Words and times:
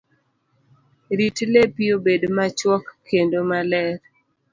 Rit 1.17 1.37
lepi 1.53 1.85
obed 1.95 2.21
machuok 2.37 2.83
kendo 3.07 3.39
maler. 3.49 3.93